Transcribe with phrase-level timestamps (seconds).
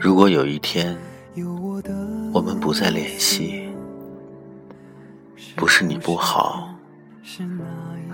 [0.00, 0.96] 如果有一天
[2.32, 3.68] 我们不再联系，
[5.54, 6.74] 不是你不好，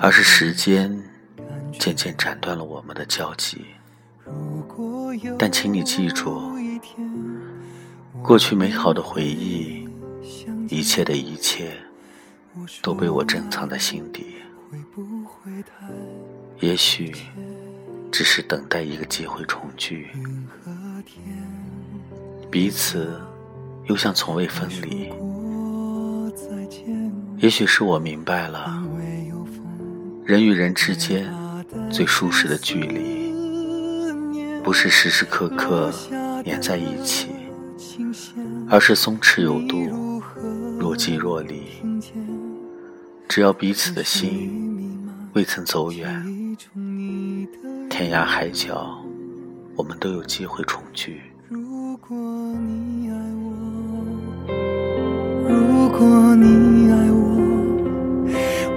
[0.01, 1.01] 而是时间
[1.79, 3.65] 渐渐斩断了我们的交集。
[5.39, 6.43] 但请你记住，
[8.21, 9.89] 过去美好的回忆，
[10.69, 11.73] 一切的一切，
[12.83, 14.35] 都被我珍藏在心底。
[16.59, 17.15] 也许
[18.11, 20.09] 只是等待一个机会重聚，
[22.51, 23.21] 彼此
[23.85, 25.13] 又像从未分离。
[27.39, 28.83] 也许是我明白了，
[30.25, 31.31] 人与人之间
[31.91, 33.33] 最舒适的距离，
[34.63, 35.93] 不是时时刻刻
[36.45, 37.29] 黏在一起，
[38.71, 40.23] 而是松弛有度，
[40.79, 41.65] 若即若离。
[43.29, 46.57] 只要彼此的心未曾走远，
[47.91, 48.99] 天涯海角，
[49.77, 51.21] 我们都有机会重聚。
[55.99, 57.25] 果你爱我，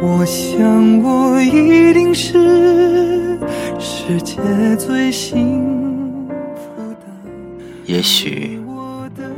[0.02, 3.38] 我想我一定是
[3.78, 4.38] 世界
[4.78, 7.02] 最幸福的。
[7.86, 8.62] 也许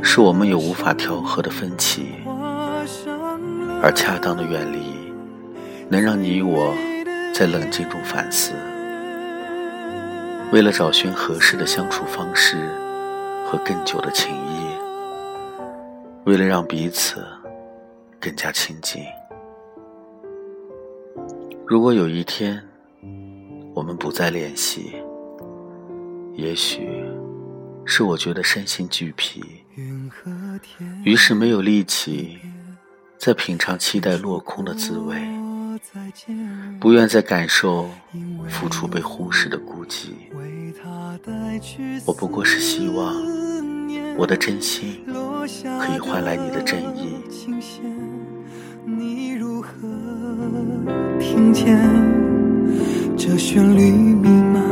[0.00, 2.06] 是我们有无法调和的分歧，
[3.82, 4.92] 而恰当的远离。
[5.88, 6.72] 能让你我
[7.34, 8.52] 在冷静中反思，
[10.52, 12.56] 为了找寻合适的相处方式
[13.44, 14.68] 和更久的情谊，
[16.24, 17.22] 为了让彼此
[18.22, 19.02] 更加亲近。
[21.66, 22.62] 如果有一天
[23.74, 24.92] 我们不再联系，
[26.34, 26.88] 也许
[27.84, 29.42] 是我觉得身心俱疲，
[31.04, 32.38] 于是没有力气
[33.18, 35.16] 再品尝期待落空的滋味。
[36.78, 37.88] 不愿再感受
[38.48, 40.10] 付出被忽视的孤寂，
[42.06, 43.16] 我不过是希望
[44.16, 45.04] 我的真心
[45.80, 47.16] 可以换来你的真意。
[51.52, 51.76] 听见
[53.14, 54.62] 这旋律弥漫？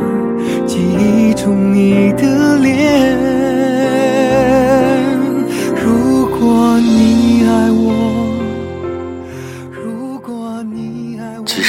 [0.65, 3.21] 记忆中你的脸。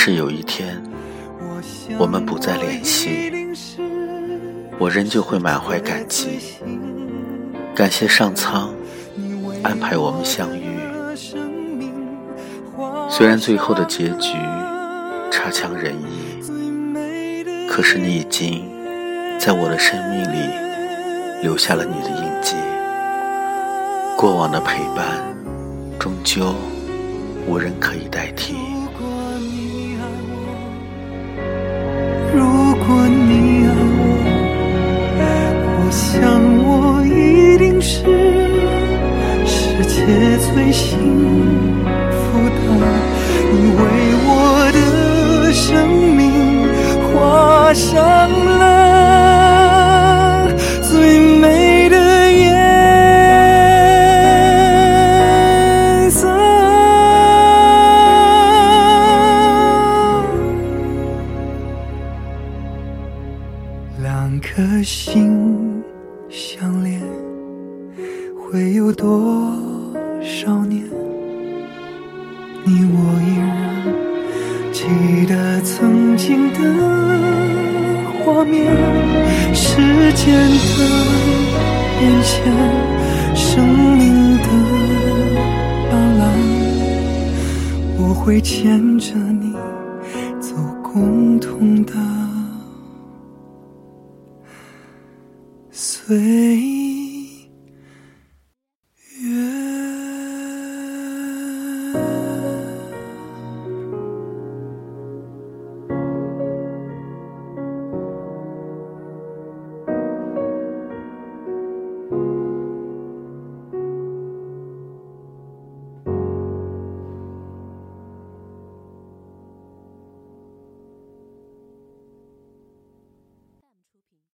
[0.05, 0.83] 是有一天
[1.97, 3.31] 我们不再联系，
[4.77, 6.41] 我仍旧会满怀感激，
[7.73, 8.75] 感谢上苍
[9.63, 10.63] 安排我们相遇。
[13.09, 14.37] 虽然最后的结局
[15.43, 16.47] 差强人意，
[17.69, 18.63] 可是你已经
[19.41, 20.37] 在我的生命里
[21.43, 22.55] 留下了你的印记。
[24.17, 25.19] 过往的陪伴，
[25.99, 26.55] 终究
[27.49, 28.55] 无人可以代替。
[32.33, 32.45] 如
[32.87, 35.25] 果你爱
[35.59, 36.23] 我，我想
[36.63, 38.05] 我一定是
[39.45, 40.07] 世界
[40.55, 41.01] 最幸
[42.13, 42.63] 福的。
[43.55, 43.83] 你为
[47.75, 48.69] 上了
[50.83, 51.97] 最美的
[52.31, 52.51] 颜
[56.11, 56.29] 色。
[64.03, 65.83] 两颗心
[66.29, 67.01] 相连，
[68.37, 69.43] 会有多
[70.21, 70.85] 少年？
[74.73, 76.59] 记得曾经的
[78.25, 78.75] 画面，
[79.55, 79.77] 时
[80.15, 80.77] 间的
[81.99, 82.51] 变迁，
[83.35, 84.49] 生命的
[85.91, 86.23] 斑斓，
[87.99, 89.53] 我会牵着你
[90.41, 91.93] 走共同的。
[95.71, 96.17] 岁